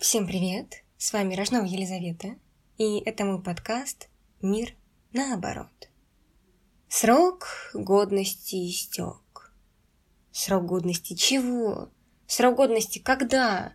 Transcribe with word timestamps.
Всем 0.00 0.26
привет! 0.26 0.82
С 0.96 1.12
вами 1.12 1.34
Рожнова 1.34 1.66
Елизавета, 1.66 2.36
и 2.78 3.00
это 3.00 3.26
мой 3.26 3.42
подкаст 3.42 4.08
«Мир 4.40 4.74
наоборот». 5.12 5.90
Срок 6.88 7.70
годности 7.74 8.70
истек. 8.70 9.52
Срок 10.32 10.64
годности 10.64 11.12
чего? 11.12 11.90
Срок 12.26 12.56
годности 12.56 12.98
когда? 12.98 13.74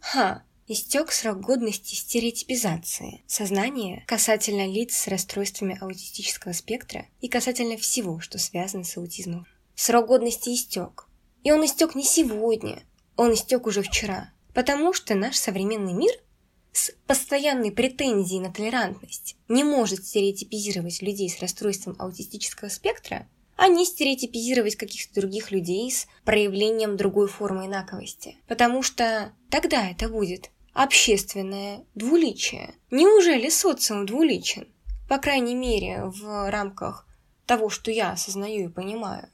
Ха, 0.00 0.42
истек 0.66 1.12
срок 1.12 1.40
годности 1.40 1.94
стереотипизации 1.94 3.22
сознания 3.28 4.02
касательно 4.08 4.66
лиц 4.66 4.96
с 4.96 5.06
расстройствами 5.06 5.78
аутистического 5.80 6.52
спектра 6.54 7.06
и 7.20 7.28
касательно 7.28 7.76
всего, 7.76 8.18
что 8.18 8.38
связано 8.38 8.82
с 8.82 8.96
аутизмом. 8.96 9.46
Срок 9.76 10.08
годности 10.08 10.52
истек. 10.52 11.06
И 11.44 11.52
он 11.52 11.64
истек 11.64 11.94
не 11.94 12.02
сегодня, 12.02 12.82
он 13.16 13.32
истек 13.32 13.68
уже 13.68 13.82
вчера. 13.82 14.32
Потому 14.54 14.92
что 14.92 15.14
наш 15.14 15.36
современный 15.36 15.92
мир 15.92 16.12
с 16.72 16.92
постоянной 17.06 17.72
претензией 17.72 18.40
на 18.40 18.52
толерантность 18.52 19.36
не 19.48 19.64
может 19.64 20.04
стереотипизировать 20.06 21.02
людей 21.02 21.28
с 21.28 21.40
расстройством 21.40 21.96
аутистического 21.98 22.68
спектра, 22.68 23.28
а 23.56 23.68
не 23.68 23.84
стереотипизировать 23.84 24.76
каких-то 24.76 25.20
других 25.20 25.50
людей 25.50 25.90
с 25.90 26.06
проявлением 26.24 26.96
другой 26.96 27.28
формы 27.28 27.66
инаковости. 27.66 28.36
Потому 28.46 28.82
что 28.82 29.32
тогда 29.50 29.90
это 29.90 30.08
будет 30.08 30.50
общественное 30.72 31.84
двуличие. 31.94 32.74
Неужели 32.90 33.48
социум 33.50 34.06
двуличен? 34.06 34.68
По 35.08 35.18
крайней 35.18 35.54
мере, 35.54 36.04
в 36.04 36.50
рамках 36.50 37.06
того, 37.44 37.68
что 37.68 37.90
я 37.90 38.12
осознаю 38.12 38.68
и 38.68 38.72
понимаю. 38.72 39.28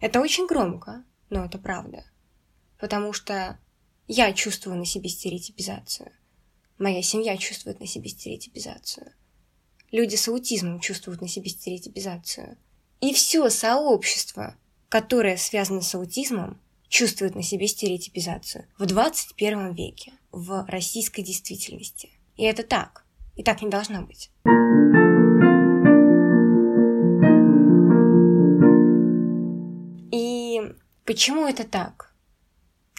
Это 0.00 0.20
очень 0.20 0.46
громко, 0.46 1.04
но 1.30 1.44
это 1.44 1.58
правда. 1.58 2.04
Потому 2.78 3.12
что 3.12 3.58
я 4.08 4.32
чувствую 4.32 4.76
на 4.76 4.84
себе 4.84 5.08
стереотипизацию. 5.08 6.12
Моя 6.78 7.02
семья 7.02 7.36
чувствует 7.36 7.80
на 7.80 7.86
себе 7.86 8.08
стереотипизацию. 8.08 9.12
Люди 9.90 10.14
с 10.14 10.28
аутизмом 10.28 10.80
чувствуют 10.80 11.20
на 11.20 11.28
себе 11.28 11.50
стереотипизацию. 11.50 12.56
И 13.00 13.12
все 13.12 13.48
сообщество, 13.50 14.56
которое 14.88 15.36
связано 15.36 15.80
с 15.80 15.94
аутизмом, 15.94 16.60
чувствует 16.88 17.34
на 17.34 17.42
себе 17.42 17.66
стереотипизацию 17.66 18.66
в 18.78 18.86
21 18.86 19.74
веке, 19.74 20.12
в 20.30 20.64
российской 20.68 21.22
действительности. 21.22 22.10
И 22.36 22.44
это 22.44 22.62
так. 22.62 23.04
И 23.34 23.42
так 23.42 23.60
не 23.60 23.68
должно 23.68 24.02
быть. 24.02 24.30
И 30.12 30.60
почему 31.04 31.46
это 31.46 31.64
так? 31.64 32.14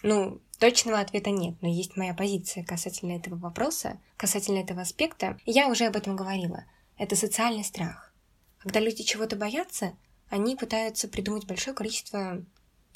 Ну, 0.03 0.41
Точного 0.59 0.99
ответа 0.99 1.29
нет, 1.29 1.55
но 1.61 1.67
есть 1.67 1.97
моя 1.97 2.15
позиция 2.15 2.63
касательно 2.63 3.11
этого 3.13 3.35
вопроса, 3.35 3.99
касательно 4.17 4.57
этого 4.57 4.81
аспекта. 4.81 5.37
Я 5.45 5.67
уже 5.69 5.85
об 5.85 5.95
этом 5.95 6.15
говорила. 6.15 6.65
Это 6.97 7.15
социальный 7.15 7.63
страх. 7.63 8.11
Когда 8.57 8.79
люди 8.79 9.03
чего-то 9.03 9.35
боятся, 9.35 9.95
они 10.29 10.55
пытаются 10.55 11.07
придумать 11.07 11.45
большое 11.45 11.75
количество 11.75 12.43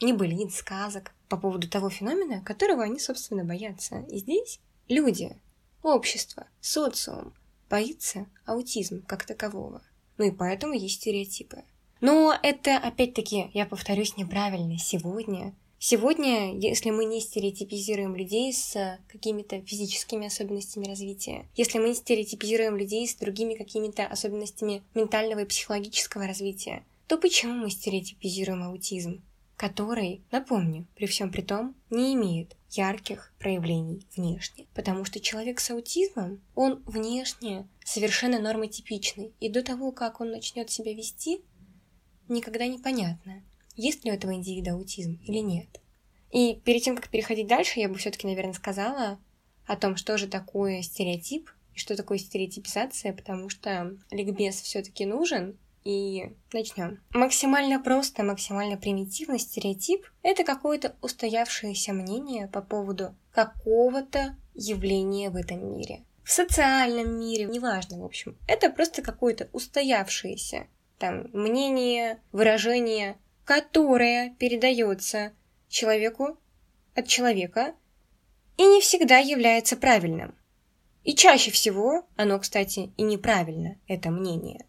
небылиц, 0.01 0.55
сказок 0.55 1.13
по 1.29 1.37
поводу 1.37 1.69
того 1.69 1.89
феномена, 1.89 2.41
которого 2.41 2.83
они, 2.83 2.99
собственно, 2.99 3.45
боятся. 3.45 3.99
И 4.09 4.17
здесь 4.17 4.59
люди, 4.87 5.37
общество, 5.83 6.47
социум 6.59 7.33
боится 7.69 8.25
аутизм 8.45 9.05
как 9.05 9.25
такового. 9.25 9.83
Ну 10.17 10.25
и 10.25 10.31
поэтому 10.31 10.73
есть 10.73 10.95
стереотипы. 10.95 11.63
Но 12.01 12.35
это, 12.41 12.77
опять-таки, 12.77 13.51
я 13.53 13.67
повторюсь, 13.67 14.17
неправильно. 14.17 14.79
Сегодня 14.79 15.53
Сегодня, 15.83 16.55
если 16.59 16.91
мы 16.91 17.05
не 17.05 17.19
стереотипизируем 17.19 18.15
людей 18.15 18.53
с 18.53 18.99
какими-то 19.07 19.61
физическими 19.61 20.27
особенностями 20.27 20.85
развития, 20.85 21.47
если 21.55 21.79
мы 21.79 21.89
не 21.89 21.95
стереотипизируем 21.95 22.77
людей 22.77 23.07
с 23.07 23.15
другими 23.15 23.55
какими-то 23.55 24.05
особенностями 24.05 24.83
ментального 24.93 25.39
и 25.39 25.45
психологического 25.45 26.27
развития, 26.27 26.85
то 27.07 27.17
почему 27.17 27.53
мы 27.53 27.71
стереотипизируем 27.71 28.61
аутизм, 28.61 29.23
который, 29.57 30.21
напомню, 30.29 30.85
при 30.95 31.07
всем 31.07 31.31
при 31.31 31.41
том, 31.41 31.73
не 31.89 32.13
имеет 32.13 32.55
ярких 32.69 33.33
проявлений 33.39 34.05
внешне. 34.15 34.67
Потому 34.75 35.03
что 35.03 35.19
человек 35.19 35.59
с 35.59 35.71
аутизмом, 35.71 36.41
он 36.53 36.83
внешне 36.85 37.67
совершенно 37.83 38.37
нормотипичный, 38.37 39.33
и 39.39 39.49
до 39.49 39.63
того, 39.63 39.91
как 39.91 40.21
он 40.21 40.29
начнет 40.29 40.69
себя 40.69 40.93
вести, 40.93 41.41
никогда 42.27 42.67
не 42.67 42.77
понятно, 42.77 43.41
есть 43.75 44.05
ли 44.05 44.11
у 44.11 44.13
этого 44.13 44.33
индивида 44.33 44.73
аутизм 44.73 45.19
или 45.23 45.39
нет. 45.39 45.81
И 46.31 46.55
перед 46.63 46.83
тем, 46.83 46.95
как 46.95 47.09
переходить 47.09 47.47
дальше, 47.47 47.79
я 47.79 47.89
бы 47.89 47.95
все-таки, 47.95 48.27
наверное, 48.27 48.53
сказала 48.53 49.19
о 49.65 49.75
том, 49.75 49.97
что 49.97 50.17
же 50.17 50.27
такое 50.27 50.81
стереотип 50.81 51.49
и 51.73 51.79
что 51.79 51.95
такое 51.95 52.17
стереотипизация, 52.17 53.13
потому 53.13 53.49
что 53.49 53.97
ликбез 54.11 54.61
все-таки 54.61 55.05
нужен, 55.05 55.57
и 55.83 56.31
начнем. 56.53 56.99
Максимально 57.11 57.81
просто, 57.81 58.23
максимально 58.23 58.77
примитивно 58.77 59.39
стереотип— 59.39 60.05
это 60.23 60.43
какое-то 60.43 60.95
устоявшееся 61.01 61.93
мнение 61.93 62.47
по 62.47 62.61
поводу 62.61 63.15
какого-то 63.31 64.35
явления 64.53 65.29
в 65.29 65.35
этом 65.35 65.73
мире. 65.73 66.03
В 66.23 66.31
социальном 66.31 67.19
мире, 67.19 67.45
неважно, 67.45 67.99
в 67.99 68.05
общем. 68.05 68.37
Это 68.47 68.69
просто 68.69 69.01
какое-то 69.01 69.49
устоявшееся 69.53 70.67
там 70.99 71.29
мнение, 71.33 72.21
выражение 72.31 73.17
которое 73.51 74.29
передается 74.39 75.33
человеку 75.67 76.37
от 76.95 77.05
человека 77.09 77.75
и 78.55 78.63
не 78.63 78.79
всегда 78.79 79.17
является 79.17 79.75
правильным. 79.75 80.37
И 81.03 81.13
чаще 81.15 81.51
всего 81.51 82.07
оно, 82.15 82.39
кстати, 82.39 82.93
и 82.95 83.03
неправильно, 83.03 83.77
это 83.89 84.09
мнение. 84.09 84.65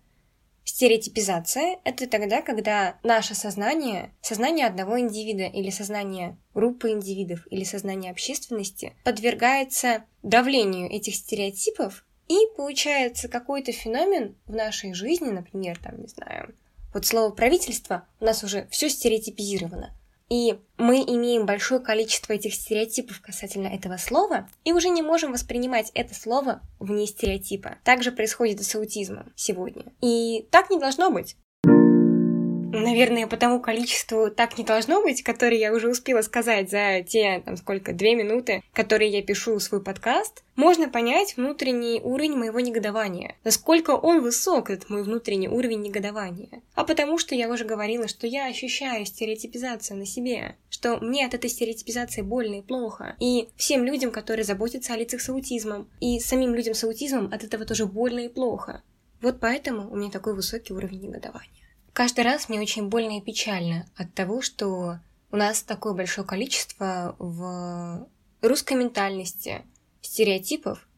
Стереотипизация– 0.65 1.79
это 1.85 2.09
тогда, 2.09 2.43
когда 2.43 2.99
наше 3.05 3.37
сознание, 3.37 4.13
сознание 4.21 4.67
одного 4.67 4.99
индивида 4.99 5.45
или 5.45 5.71
сознание 5.71 6.37
группы 6.53 6.91
индивидов 6.91 7.47
или 7.53 7.63
сознание 7.63 8.11
общественности 8.11 8.97
подвергается 9.05 10.07
давлению 10.25 10.91
этих 10.91 11.15
стереотипов, 11.15 12.05
и 12.27 12.37
получается 12.57 13.29
какой-то 13.29 13.71
феномен 13.71 14.35
в 14.47 14.57
нашей 14.57 14.93
жизни, 14.93 15.31
например, 15.31 15.79
там, 15.79 16.01
не 16.01 16.09
знаю, 16.09 16.53
вот 16.93 17.07
слово 17.07 17.31
правительство 17.31 18.07
у 18.21 18.25
нас 18.25 18.45
уже 18.45 18.69
все 18.71 18.89
стереотипизировано. 18.89 19.95
И 20.29 20.59
мы 20.79 21.03
имеем 21.03 21.45
большое 21.45 21.79
количество 21.79 22.33
этих 22.33 22.55
стереотипов 22.55 23.21
касательно 23.21 23.67
этого 23.67 23.99
слова, 23.99 24.49
и 24.65 24.73
уже 24.73 24.89
не 24.89 25.03
можем 25.03 25.33
воспринимать 25.33 25.91
это 25.93 26.15
слово 26.15 26.63
вне 26.79 27.07
стереотипа. 27.07 27.77
Так 27.85 28.03
же 28.03 28.13
происходит 28.13 28.61
и 28.61 28.65
с 28.65 28.75
аутизмом 28.75 29.31
сегодня. 29.37 29.93
И 30.01 30.49
так 30.51 30.71
не 30.71 30.79
должно 30.79 31.11
быть. 31.11 31.37
Наверное, 32.73 33.27
по 33.27 33.37
тому 33.37 33.61
количеству 33.61 34.31
так 34.31 34.57
не 34.57 34.65
должно 34.65 35.03
быть, 35.03 35.23
которое 35.23 35.59
я 35.59 35.75
уже 35.75 35.91
успела 35.91 36.23
сказать 36.23 36.71
за 36.71 37.03
те, 37.07 37.43
там, 37.45 37.59
сколько, 37.59 37.93
две 37.93 38.15
минуты, 38.15 38.63
которые 38.73 39.11
я 39.11 39.23
пишу 39.23 39.61
свой 39.61 39.83
подкаст, 39.83 40.43
можно 40.57 40.89
понять 40.89 41.37
внутренний 41.37 42.01
уровень 42.03 42.35
моего 42.35 42.61
негодования. 42.61 43.37
Насколько 43.45 43.91
он 43.91 44.23
высок, 44.23 44.71
этот 44.71 44.89
мой 44.89 45.03
внутренний 45.03 45.49
уровень 45.49 45.83
негодования. 45.83 46.63
А 46.75 46.85
потому 46.85 47.19
что 47.19 47.35
я 47.35 47.51
уже 47.51 47.67
говорила, 47.67 48.09
что 48.09 48.27
я 48.27 48.47
ощущаю 48.47 49.05
стереотипизацию 49.05 49.99
на 49.99 50.07
себе, 50.07 50.57
что 50.71 50.97
мне 50.97 51.27
от 51.27 51.35
этой 51.35 51.51
стереотипизации 51.51 52.23
больно 52.23 52.57
и 52.57 52.63
плохо. 52.63 53.17
И 53.21 53.51
всем 53.57 53.85
людям, 53.85 54.11
которые 54.11 54.45
заботятся 54.45 54.95
о 54.95 54.97
лицах 54.97 55.21
с 55.21 55.29
аутизмом, 55.29 55.91
и 56.01 56.21
самим 56.21 56.55
людям 56.55 56.73
с 56.73 56.85
аутизмом 56.85 57.31
от 57.33 57.45
этого 57.45 57.67
тоже 57.67 57.85
больно 57.85 58.21
и 58.21 58.29
плохо. 58.29 58.83
Вот 59.21 59.41
поэтому 59.41 59.91
у 59.91 59.97
меня 59.97 60.11
такой 60.11 60.35
высокий 60.35 60.73
уровень 60.73 61.03
негодования. 61.03 61.62
Каждый 61.93 62.25
раз 62.25 62.49
мне 62.49 62.61
очень 62.61 62.89
больно 62.89 63.19
и 63.19 63.21
печально 63.21 63.87
от 63.97 64.15
того, 64.15 64.41
что 64.41 64.99
у 65.31 65.37
нас 65.37 65.63
такое 65.63 65.93
большое 65.93 66.27
количество 66.27 67.15
в 67.19 68.09
русской 68.41 68.75
ментальности 68.75 69.63
стереотипов, 70.01 70.89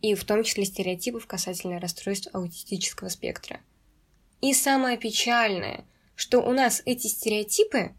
и 0.00 0.14
в 0.14 0.24
том 0.24 0.42
числе 0.42 0.64
стереотипов 0.64 1.26
касательно 1.26 1.80
расстройств 1.80 2.28
аутистического 2.32 3.08
спектра. 3.08 3.60
И 4.40 4.52
самое 4.52 4.98
печальное, 4.98 5.84
что 6.16 6.40
у 6.40 6.52
нас 6.52 6.82
эти 6.84 7.06
стереотипы 7.06 7.94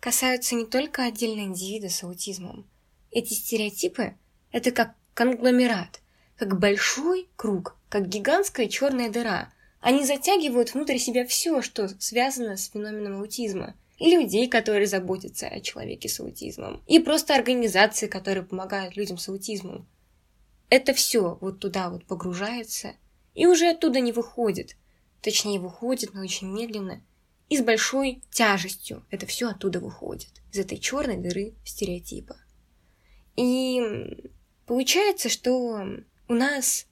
касаются 0.00 0.54
не 0.54 0.66
только 0.66 1.04
отдельного 1.04 1.46
индивида 1.46 1.88
с 1.88 2.02
аутизмом. 2.04 2.68
Эти 3.10 3.34
стереотипы— 3.34 4.14
это 4.52 4.70
как 4.70 4.94
конгломерат, 5.14 6.00
как 6.36 6.58
большой 6.58 7.28
круг, 7.36 7.76
как 7.88 8.08
гигантская 8.08 8.68
черная 8.68 9.10
дыра— 9.10 9.51
они 9.82 10.04
затягивают 10.04 10.72
внутрь 10.72 10.96
себя 10.96 11.26
все, 11.26 11.60
что 11.60 11.88
связано 12.00 12.56
с 12.56 12.70
феноменом 12.70 13.20
аутизма. 13.20 13.74
И 13.98 14.10
людей, 14.16 14.48
которые 14.48 14.86
заботятся 14.86 15.46
о 15.46 15.60
человеке 15.60 16.08
с 16.08 16.18
аутизмом. 16.18 16.82
И 16.88 16.98
просто 16.98 17.34
организации, 17.34 18.08
которые 18.08 18.44
помогают 18.44 18.96
людям 18.96 19.18
с 19.18 19.28
аутизмом. 19.28 19.86
Это 20.70 20.94
все 20.94 21.36
вот 21.40 21.60
туда 21.60 21.90
вот 21.90 22.04
погружается 22.06 22.94
и 23.34 23.46
уже 23.46 23.68
оттуда 23.68 24.00
не 24.00 24.12
выходит. 24.12 24.76
Точнее, 25.20 25.60
выходит, 25.60 26.14
но 26.14 26.22
очень 26.22 26.48
медленно. 26.48 27.02
И 27.48 27.58
с 27.58 27.62
большой 27.62 28.22
тяжестью 28.30 29.04
это 29.10 29.26
все 29.26 29.50
оттуда 29.50 29.78
выходит. 29.78 30.30
Из 30.52 30.58
этой 30.58 30.78
черной 30.78 31.18
дыры 31.18 31.54
стереотипа. 31.64 32.36
И 33.36 33.80
Получается, 34.66 35.28
что 35.28 35.86
у 36.28 36.32
нас 36.32 36.86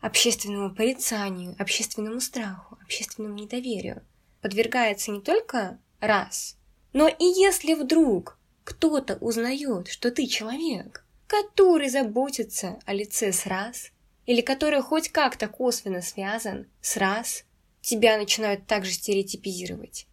общественному 0.00 0.74
порицанию, 0.74 1.56
общественному 1.58 2.20
страху, 2.20 2.78
общественному 2.82 3.34
недоверию 3.34 4.02
подвергается 4.40 5.10
не 5.10 5.20
только 5.20 5.78
раз, 6.00 6.56
но 6.92 7.08
и 7.08 7.24
если 7.24 7.74
вдруг 7.74 8.38
кто-то 8.64 9.16
узнает, 9.16 9.88
что 9.88 10.10
ты 10.10 10.26
человек, 10.26 11.04
который 11.26 11.88
заботится 11.88 12.78
о 12.84 12.94
лице 12.94 13.32
с 13.32 13.46
раз, 13.46 13.92
или 14.26 14.40
который 14.40 14.82
хоть 14.82 15.08
как-то 15.08 15.48
косвенно 15.48 16.02
связан 16.02 16.66
с 16.80 16.96
раз, 16.96 17.44
тебя 17.80 18.18
начинают 18.18 18.66
также 18.66 18.92
стереотипизировать. 18.92 20.06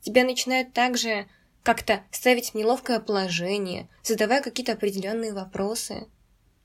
Тебя 0.00 0.24
начинают 0.24 0.72
также 0.72 1.28
как-то 1.62 2.02
ставить 2.10 2.50
в 2.50 2.54
неловкое 2.54 3.00
положение, 3.00 3.88
задавая 4.02 4.40
какие-то 4.40 4.72
определенные 4.72 5.34
вопросы. 5.34 6.06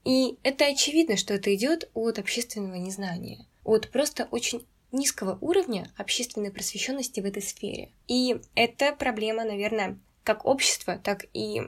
И 0.05 0.37
это 0.43 0.67
очевидно, 0.67 1.17
что 1.17 1.33
это 1.33 1.53
идет 1.53 1.89
от 1.93 2.19
общественного 2.19 2.75
незнания, 2.75 3.45
от 3.63 3.89
просто 3.89 4.27
очень 4.31 4.65
низкого 4.91 5.37
уровня 5.41 5.91
общественной 5.97 6.51
просвещенности 6.51 7.19
в 7.19 7.25
этой 7.25 7.41
сфере. 7.41 7.91
И 8.07 8.37
это 8.53 8.93
проблема, 8.93 9.43
наверное, 9.43 9.99
как 10.23 10.45
общества, 10.45 10.97
так 11.03 11.25
и 11.33 11.61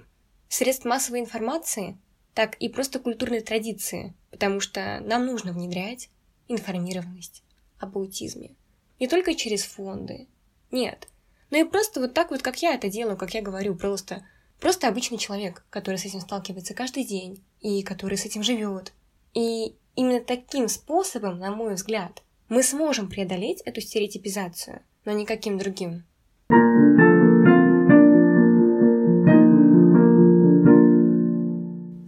средств 0.49 0.85
массовой 0.85 1.19
информации, 1.19 1.97
так 2.33 2.55
и 2.55 2.69
просто 2.69 2.99
культурной 2.99 3.41
традиции, 3.41 4.13
потому 4.29 4.59
что 4.59 4.99
нам 5.01 5.25
нужно 5.25 5.51
внедрять 5.51 6.09
информированность 6.47 7.43
об 7.79 7.97
аутизме. 7.97 8.51
Не 8.99 9.07
только 9.07 9.33
через 9.33 9.63
фонды, 9.63 10.27
нет, 10.71 11.07
но 11.49 11.57
и 11.57 11.63
просто 11.63 11.99
вот 11.99 12.13
так 12.13 12.31
вот, 12.31 12.41
как 12.41 12.61
я 12.61 12.75
это 12.75 12.89
делаю, 12.89 13.17
как 13.17 13.33
я 13.33 13.41
говорю, 13.41 13.75
просто, 13.75 14.25
просто 14.59 14.87
обычный 14.87 15.17
человек, 15.17 15.65
который 15.69 15.97
с 15.97 16.05
этим 16.05 16.21
сталкивается 16.21 16.73
каждый 16.73 17.03
день 17.03 17.43
и 17.61 17.83
который 17.83 18.17
с 18.17 18.25
этим 18.25 18.43
живет. 18.43 18.93
И 19.33 19.75
именно 19.95 20.19
таким 20.19 20.67
способом, 20.67 21.39
на 21.39 21.51
мой 21.51 21.75
взгляд, 21.75 22.23
мы 22.49 22.63
сможем 22.63 23.09
преодолеть 23.09 23.61
эту 23.61 23.81
стереотипизацию, 23.81 24.81
но 25.05 25.11
никаким 25.11 25.57
другим. 25.57 26.05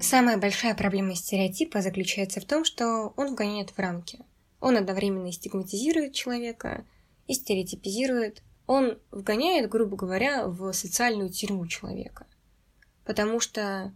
Самая 0.01 0.37
большая 0.37 0.75
проблема 0.75 1.13
стереотипа 1.13 1.81
заключается 1.81 2.39
в 2.39 2.45
том, 2.45 2.63
что 2.63 3.13
он 3.15 3.33
вгоняет 3.33 3.71
в 3.71 3.79
рамки. 3.79 4.19
Он 4.59 4.77
одновременно 4.77 5.27
и 5.27 5.31
стигматизирует 5.31 6.13
человека, 6.13 6.85
и 7.27 7.33
стереотипизирует. 7.33 8.41
Он 8.65 8.97
вгоняет, 9.11 9.69
грубо 9.69 9.97
говоря, 9.97 10.47
в 10.47 10.71
социальную 10.73 11.29
тюрьму 11.29 11.67
человека. 11.67 12.25
Потому 13.09 13.39
что 13.39 13.91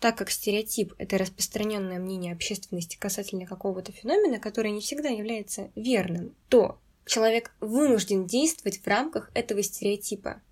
так 0.00 0.18
как 0.18 0.28
стереотип– 0.28 0.94
это 0.98 1.16
распространенное 1.16 2.00
мнение 2.00 2.32
общественности 2.32 2.96
касательно 2.98 3.46
какого-то 3.46 3.92
феномена, 3.92 4.40
который 4.40 4.72
не 4.72 4.80
всегда 4.80 5.08
является 5.10 5.70
верным, 5.76 6.34
то 6.48 6.80
человек 7.06 7.54
вынужден 7.60 8.26
действовать 8.26 8.78
в 8.78 8.86
рамках 8.88 9.30
этого 9.34 9.62
стереотипа, 9.62 10.42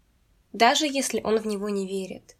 даже 0.52 0.86
если 0.86 1.20
он 1.20 1.40
в 1.40 1.48
него 1.48 1.68
не 1.68 1.84
верит. 1.84 2.36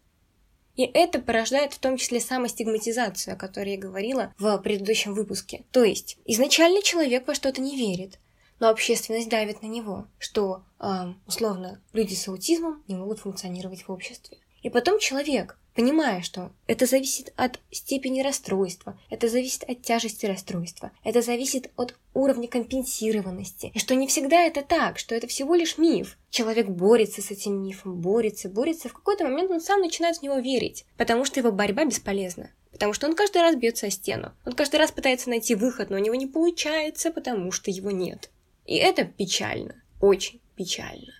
И 0.77 0.83
это 0.83 1.19
порождает 1.19 1.73
в 1.73 1.79
том 1.79 1.97
числе 1.97 2.21
самостигматизацию, 2.21 3.33
о 3.33 3.37
которой 3.37 3.73
я 3.73 3.77
говорила 3.77 4.33
в 4.37 4.57
предыдущем 4.59 5.13
выпуске. 5.13 5.65
То 5.73 5.83
есть, 5.83 6.17
изначально 6.23 6.81
человек 6.81 7.27
во 7.27 7.35
что-то 7.35 7.59
не 7.59 7.75
верит, 7.75 8.19
но 8.61 8.69
общественность 8.69 9.27
давит 9.27 9.61
на 9.63 9.67
него, 9.67 10.07
что, 10.17 10.63
э, 10.79 10.85
условно, 11.27 11.81
люди 11.91 12.13
с 12.13 12.29
аутизмом 12.29 12.81
не 12.87 12.95
могут 12.95 13.19
функционировать 13.19 13.85
в 13.85 13.91
обществе. 13.91 14.37
И 14.61 14.69
потом 14.69 14.99
человек 14.99 15.57
понимая, 15.75 16.21
что 16.21 16.51
это 16.67 16.85
зависит 16.85 17.33
от 17.35 17.59
степени 17.71 18.21
расстройства, 18.21 18.99
это 19.09 19.27
зависит 19.27 19.63
от 19.63 19.81
тяжести 19.81 20.25
расстройства, 20.25 20.91
это 21.03 21.21
зависит 21.21 21.71
от 21.75 21.95
уровня 22.13 22.47
компенсированности, 22.47 23.71
и 23.73 23.79
что 23.79 23.95
не 23.95 24.07
всегда 24.07 24.41
это 24.41 24.61
так, 24.61 24.99
что 24.99 25.15
это 25.15 25.27
всего 25.27 25.55
лишь 25.55 25.77
миф. 25.77 26.17
Человек 26.29 26.67
борется 26.67 27.21
с 27.21 27.31
этим 27.31 27.63
мифом, 27.63 27.99
борется, 28.01 28.49
борется, 28.49 28.89
в 28.89 28.93
какой-то 28.93 29.23
момент 29.23 29.51
он 29.51 29.61
сам 29.61 29.81
начинает 29.81 30.17
в 30.17 30.23
него 30.23 30.37
верить, 30.39 30.85
потому 30.97 31.25
что 31.25 31.39
его 31.39 31.51
борьба 31.51 31.85
бесполезна. 31.85 32.51
Потому 32.71 32.93
что 32.93 33.07
он 33.07 33.15
каждый 33.15 33.41
раз 33.41 33.55
бьется 33.55 33.87
о 33.87 33.91
стену. 33.91 34.31
Он 34.45 34.53
каждый 34.53 34.77
раз 34.77 34.91
пытается 34.91 35.29
найти 35.29 35.55
выход, 35.55 35.89
но 35.89 35.97
у 35.97 35.99
него 35.99 36.15
не 36.15 36.25
получается, 36.25 37.11
потому 37.11 37.51
что 37.51 37.69
его 37.69 37.91
нет. 37.91 38.31
И 38.65 38.75
это 38.75 39.03
печально. 39.03 39.75
Очень 39.99 40.39
печально. 40.55 41.13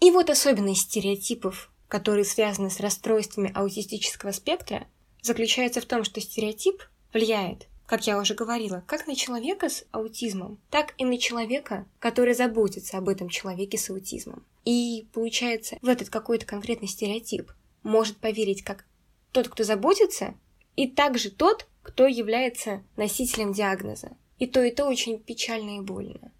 И 0.00 0.10
вот 0.10 0.30
особенность 0.30 0.82
стереотипов 0.82 1.70
которые 1.90 2.24
связаны 2.24 2.70
с 2.70 2.80
расстройствами 2.80 3.52
аутистического 3.54 4.30
спектра, 4.30 4.86
заключается 5.20 5.80
в 5.80 5.84
том, 5.84 6.04
что 6.04 6.20
стереотип 6.20 6.82
влияет, 7.12 7.66
как 7.84 8.06
я 8.06 8.16
уже 8.18 8.34
говорила, 8.34 8.84
как 8.86 9.08
на 9.08 9.16
человека 9.16 9.68
с 9.68 9.84
аутизмом, 9.90 10.60
так 10.70 10.94
и 10.98 11.04
на 11.04 11.18
человека, 11.18 11.86
который 11.98 12.34
заботится 12.34 12.96
об 12.96 13.08
этом 13.08 13.28
человеке 13.28 13.76
с 13.76 13.90
аутизмом. 13.90 14.46
И 14.64 15.08
получается, 15.12 15.78
в 15.82 15.88
этот 15.88 16.10
какой-то 16.10 16.46
конкретный 16.46 16.86
стереотип 16.86 17.50
может 17.82 18.18
поверить 18.18 18.62
как 18.62 18.84
тот, 19.32 19.48
кто 19.48 19.64
заботится, 19.64 20.34
и 20.76 20.86
также 20.86 21.30
тот, 21.30 21.66
кто 21.82 22.06
является 22.06 22.84
носителем 22.96 23.52
диагноза. 23.52 24.16
И 24.38 24.46
то, 24.46 24.62
и 24.62 24.70
то 24.70 24.86
очень 24.86 25.18
печально 25.18 25.78
и 25.78 25.80
больно. 25.80 26.32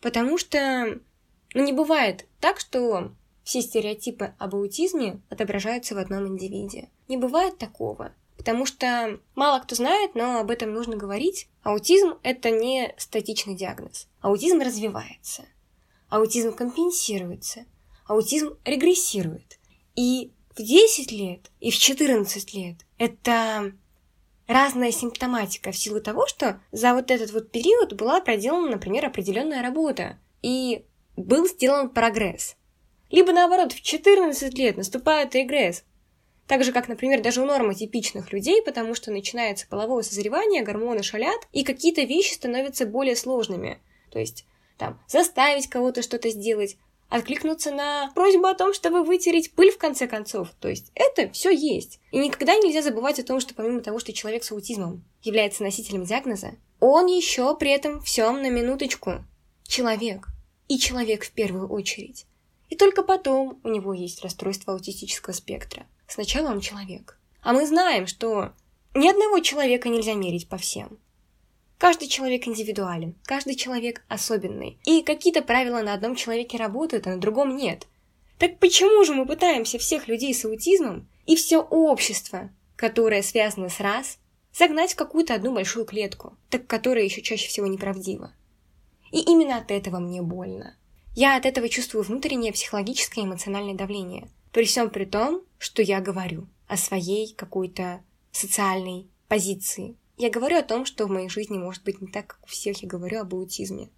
Потому 0.00 0.38
что 0.38 1.00
ну, 1.52 1.62
не 1.62 1.72
бывает 1.74 2.26
так, 2.40 2.58
что 2.58 3.12
все 3.46 3.62
стереотипы 3.62 4.34
об 4.38 4.56
аутизме 4.56 5.20
отображаются 5.30 5.94
в 5.94 5.98
одном 5.98 6.26
индивиде. 6.26 6.90
Не 7.06 7.16
бывает 7.16 7.58
такого, 7.58 8.12
потому 8.36 8.66
что 8.66 9.20
мало 9.36 9.60
кто 9.60 9.76
знает, 9.76 10.16
но 10.16 10.40
об 10.40 10.50
этом 10.50 10.72
нужно 10.72 10.96
говорить. 10.96 11.48
Аутизм– 11.62 12.14
это 12.24 12.50
не 12.50 12.92
статичный 12.98 13.54
диагноз. 13.54 14.08
Аутизм 14.20 14.58
развивается. 14.58 15.44
Аутизм 16.08 16.54
компенсируется. 16.54 17.66
Аутизм 18.08 18.58
регрессирует. 18.64 19.60
И 19.94 20.32
в 20.56 20.60
10 20.60 21.12
лет, 21.12 21.52
и 21.60 21.70
в 21.70 21.76
14 21.76 22.52
лет 22.52 22.78
это 22.98 23.72
разная 24.48 24.90
симптоматика 24.90 25.70
в 25.70 25.76
силу 25.76 26.00
того, 26.00 26.26
что 26.26 26.60
за 26.72 26.94
вот 26.94 27.12
этот 27.12 27.30
вот 27.30 27.52
период 27.52 27.92
была 27.92 28.20
проделана, 28.20 28.70
например, 28.70 29.06
определенная 29.06 29.62
работа, 29.62 30.18
и 30.42 30.84
был 31.16 31.46
сделан 31.46 31.90
прогресс. 31.90 32.56
Либо 33.10 33.32
наоборот, 33.32 33.72
в 33.72 33.80
14 33.80 34.54
лет 34.58 34.76
наступает 34.76 35.34
регресс. 35.34 35.84
Так 36.46 36.62
же, 36.62 36.72
как, 36.72 36.88
например, 36.88 37.22
даже 37.22 37.42
у 37.42 37.46
нормотипичных 37.46 38.32
людей, 38.32 38.62
потому 38.62 38.94
что 38.94 39.10
начинается 39.10 39.66
половое 39.68 40.02
созревание, 40.02 40.62
гормоны 40.62 41.02
шалят, 41.02 41.48
и 41.52 41.64
какие-то 41.64 42.02
вещи 42.02 42.34
становятся 42.34 42.86
более 42.86 43.16
сложными. 43.16 43.80
То 44.12 44.18
есть, 44.18 44.44
там, 44.78 45.00
заставить 45.08 45.68
кого-то 45.68 46.02
что-то 46.02 46.30
сделать, 46.30 46.76
откликнуться 47.08 47.70
на 47.72 48.10
просьбу 48.14 48.46
о 48.46 48.54
том, 48.54 48.74
чтобы 48.74 49.02
вытереть 49.02 49.52
пыль 49.52 49.70
в 49.70 49.78
конце 49.78 50.06
концов. 50.06 50.50
То 50.60 50.68
есть 50.68 50.90
это 50.94 51.28
все 51.32 51.50
есть. 51.50 52.00
И 52.10 52.18
никогда 52.18 52.56
нельзя 52.56 52.82
забывать 52.82 53.18
о 53.18 53.24
том, 53.24 53.40
что 53.40 53.54
помимо 53.54 53.80
того, 53.80 53.98
что 53.98 54.12
человек 54.12 54.44
с 54.44 54.52
аутизмом 54.52 55.04
является 55.22 55.62
носителем 55.62 56.04
диагноза, 56.04 56.52
он 56.80 57.06
еще 57.06 57.56
при 57.56 57.70
этом 57.70 58.00
всем 58.00 58.42
на 58.42 58.50
минуточку 58.50 59.24
человек. 59.66 60.28
И 60.68 60.78
человек 60.78 61.24
в 61.24 61.30
первую 61.30 61.68
очередь. 61.68 62.26
И 62.68 62.76
только 62.76 63.02
потом 63.02 63.60
у 63.62 63.68
него 63.68 63.92
есть 63.92 64.22
расстройство 64.22 64.72
аутистического 64.72 65.32
спектра. 65.32 65.86
Сначала 66.08 66.50
он 66.50 66.60
человек. 66.60 67.18
А 67.42 67.52
мы 67.52 67.66
знаем, 67.66 68.06
что 68.06 68.52
ни 68.94 69.08
одного 69.08 69.40
человека 69.40 69.88
нельзя 69.88 70.14
мерить 70.14 70.48
по 70.48 70.56
всем. 70.56 70.98
Каждый 71.78 72.08
человек 72.08 72.48
индивидуален, 72.48 73.14
каждый 73.24 73.54
человек 73.54 74.02
особенный. 74.08 74.78
И 74.84 75.02
какие-то 75.02 75.42
правила 75.42 75.82
на 75.82 75.92
одном 75.92 76.16
человеке 76.16 76.56
работают, 76.56 77.06
а 77.06 77.10
на 77.10 77.20
другом 77.20 77.56
нет. 77.56 77.86
Так 78.38 78.58
почему 78.58 79.04
же 79.04 79.14
мы 79.14 79.26
пытаемся 79.26 79.78
всех 79.78 80.08
людей 80.08 80.34
с 80.34 80.44
аутизмом 80.44 81.08
и 81.26 81.36
все 81.36 81.58
общество, 81.58 82.50
которое 82.76 83.22
связано 83.22 83.68
с 83.68 83.80
раз, 83.80 84.18
загнать 84.54 84.92
в 84.92 84.96
какую-то 84.96 85.34
одну 85.34 85.54
большую 85.54 85.84
клетку, 85.84 86.36
так 86.48 86.66
которая 86.66 87.04
еще 87.04 87.22
чаще 87.22 87.48
всего 87.48 87.66
неправдива? 87.66 88.32
И 89.12 89.20
именно 89.20 89.58
от 89.58 89.70
этого 89.70 89.98
мне 89.98 90.22
больно. 90.22 90.76
Я 91.16 91.38
от 91.38 91.46
этого 91.46 91.70
чувствую 91.70 92.04
внутреннее 92.04 92.52
психологическое 92.52 93.22
и 93.22 93.24
эмоциональное 93.24 93.74
давление. 93.74 94.28
При 94.52 94.66
всем 94.66 94.90
при 94.90 95.06
том, 95.06 95.42
что 95.56 95.80
я 95.80 96.02
говорю 96.02 96.46
о 96.68 96.76
своей 96.76 97.32
какой-то 97.32 98.02
социальной 98.32 99.08
позиции. 99.26 99.96
Я 100.18 100.28
говорю 100.28 100.58
о 100.58 100.62
том, 100.62 100.84
что 100.84 101.06
в 101.06 101.10
моей 101.10 101.30
жизни 101.30 101.56
может 101.56 101.84
быть 101.84 102.02
не 102.02 102.08
так, 102.08 102.26
как 102.26 102.40
у 102.44 102.46
всех, 102.48 102.82
я 102.82 102.88
говорю 102.88 103.20
об 103.20 103.34
аутизме. 103.34 103.88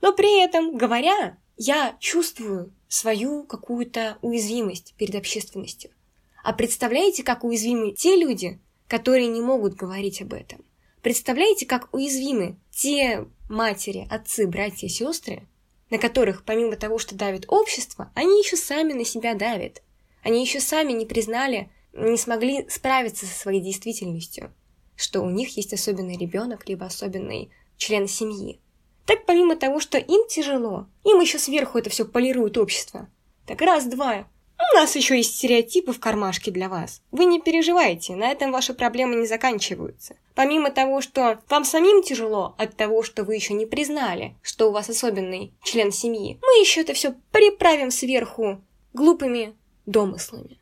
Но 0.00 0.12
при 0.12 0.42
этом, 0.42 0.76
говоря, 0.76 1.38
я 1.56 1.96
чувствую 2.00 2.74
свою 2.88 3.44
какую-то 3.44 4.18
уязвимость 4.20 4.94
перед 4.98 5.14
общественностью. 5.14 5.92
А 6.42 6.52
представляете, 6.52 7.22
как 7.22 7.44
уязвимы 7.44 7.92
те 7.92 8.16
люди, 8.16 8.58
которые 8.88 9.28
не 9.28 9.40
могут 9.40 9.74
говорить 9.74 10.20
об 10.20 10.32
этом? 10.32 10.64
Представляете, 11.00 11.64
как 11.64 11.94
уязвимы 11.94 12.56
те 12.72 13.28
матери, 13.48 14.08
отцы, 14.10 14.48
братья, 14.48 14.88
сестры, 14.88 15.46
на 15.90 15.98
которых, 15.98 16.44
помимо 16.44 16.76
того, 16.76 16.98
что 16.98 17.14
давит 17.14 17.44
общество, 17.48 18.10
они 18.14 18.38
еще 18.38 18.56
сами 18.56 18.92
на 18.92 19.04
себя 19.04 19.34
давят. 19.34 19.82
Они 20.22 20.40
еще 20.40 20.60
сами 20.60 20.92
не 20.92 21.06
признали, 21.06 21.70
не 21.92 22.18
смогли 22.18 22.68
справиться 22.68 23.26
со 23.26 23.34
своей 23.34 23.60
действительностью. 23.60 24.52
что 24.98 25.20
у 25.20 25.28
них 25.28 25.58
есть 25.58 25.74
особенный 25.74 26.16
ребенок, 26.16 26.66
либо 26.66 26.86
особенный 26.86 27.50
член 27.76 28.08
семьи. 28.08 28.60
Так 29.04 29.26
помимо 29.26 29.54
того, 29.54 29.78
что 29.78 29.98
им 29.98 30.26
тяжело, 30.26 30.86
им 31.04 31.20
еще 31.20 31.38
сверху 31.38 31.78
это 31.78 31.90
все 31.90 32.06
полирует 32.06 32.56
общество. 32.56 33.08
Так 33.46 33.60
раз-два, 33.60 34.26
у 34.58 34.76
нас 34.76 34.96
еще 34.96 35.16
есть 35.16 35.36
стереотипы 35.36 35.92
в 35.92 36.00
кармашке 36.00 36.50
для 36.50 36.68
вас. 36.68 37.02
Вы 37.10 37.24
не 37.24 37.40
переживайте, 37.40 38.14
на 38.14 38.30
этом 38.30 38.52
ваши 38.52 38.74
проблемы 38.74 39.16
не 39.16 39.26
заканчиваются. 39.26 40.16
Помимо 40.34 40.70
того, 40.70 41.00
что 41.00 41.40
вам 41.48 41.64
самим 41.64 42.02
тяжело 42.02 42.54
от 42.58 42.76
того, 42.76 43.02
что 43.02 43.24
вы 43.24 43.34
еще 43.34 43.54
не 43.54 43.66
признали, 43.66 44.34
что 44.42 44.68
у 44.68 44.72
вас 44.72 44.88
особенный 44.88 45.52
член 45.62 45.92
семьи, 45.92 46.38
мы 46.42 46.60
еще 46.60 46.82
это 46.82 46.94
все 46.94 47.14
приправим 47.32 47.90
сверху 47.90 48.60
глупыми 48.92 49.54
домыслами. 49.86 50.58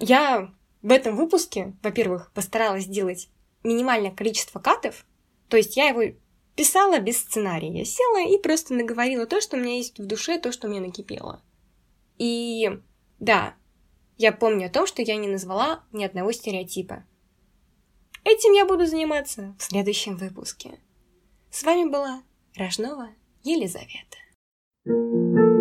Я 0.00 0.50
в 0.82 0.90
этом 0.90 1.16
выпуске, 1.16 1.74
во-первых, 1.82 2.32
постаралась 2.32 2.84
сделать 2.84 3.28
минимальное 3.62 4.10
количество 4.10 4.58
катов, 4.58 5.06
то 5.48 5.56
есть 5.56 5.76
я 5.76 5.88
его 5.88 6.02
писала 6.56 6.98
без 6.98 7.18
сценария. 7.18 7.72
Я 7.72 7.84
села 7.84 8.26
и 8.26 8.38
просто 8.38 8.74
наговорила 8.74 9.26
то, 9.26 9.40
что 9.40 9.56
у 9.56 9.60
меня 9.60 9.76
есть 9.76 9.98
в 9.98 10.06
душе, 10.06 10.38
то, 10.38 10.52
что 10.52 10.68
мне 10.68 10.80
накипело. 10.80 11.42
И 12.18 12.70
да, 13.18 13.54
я 14.18 14.32
помню 14.32 14.66
о 14.66 14.70
том, 14.70 14.86
что 14.86 15.02
я 15.02 15.16
не 15.16 15.28
назвала 15.28 15.84
ни 15.92 16.04
одного 16.04 16.32
стереотипа. 16.32 17.04
Этим 18.24 18.52
я 18.52 18.66
буду 18.66 18.86
заниматься 18.86 19.54
в 19.58 19.62
следующем 19.62 20.16
выпуске. 20.16 20.78
С 21.50 21.64
вами 21.64 21.88
была 21.88 22.22
Рожнова 22.56 23.08
Елизавета. 23.42 24.18
thank 24.84 25.36
you 25.36 25.51